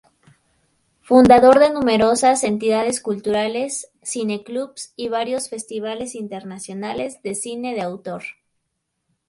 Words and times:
Fundador 1.03 1.59
de 1.59 1.69
numerosas 1.69 2.43
entidades 2.43 3.01
culturales, 3.01 3.91
cine-clubs 4.01 4.93
y 4.95 5.09
varios 5.09 5.47
festivales 5.49 6.15
internacionales 6.15 7.21
de 7.21 7.35
cine 7.35 7.75
de 7.75 7.81
autor. 7.81 8.23